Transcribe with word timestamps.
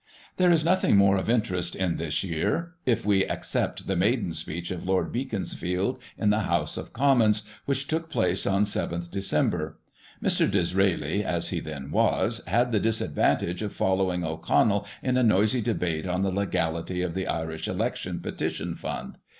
There 0.37 0.49
is 0.51 0.65
nothing 0.65 0.95
more 0.97 1.15
of 1.17 1.29
interest 1.29 1.75
in 1.75 1.97
this 1.97 2.23
year, 2.23 2.73
if 2.87 3.05
we 3.05 3.23
except 3.25 3.85
the 3.85 3.95
maiden 3.95 4.33
speech 4.33 4.71
of 4.71 4.83
Lord 4.83 5.11
Beaconsfield, 5.11 5.99
in 6.17 6.31
the 6.31 6.39
House 6.49 6.75
of 6.75 6.91
Commons, 6.91 7.43
which 7.65 7.85
took 7.85 8.09
place 8.09 8.47
on 8.47 8.63
7th 8.63 9.11
Dec. 9.11 9.73
Mr. 10.19 10.49
Disraeli 10.49 11.23
(as 11.23 11.49
he 11.49 11.59
then 11.59 11.91
was) 11.91 12.41
had 12.47 12.71
the 12.71 12.79
disadvantage 12.79 13.61
of 13.61 13.73
following 13.73 14.23
O'Connell, 14.25 14.87
in 15.03 15.17
a 15.17 15.23
noisy 15.23 15.61
debate 15.61 16.07
on 16.07 16.23
the 16.23 16.31
legality 16.31 17.03
of 17.03 17.13
the 17.13 17.27
Irish 17.27 17.67
Election 17.67 18.21
Petitions 18.21 18.79
Fund. 18.79 19.19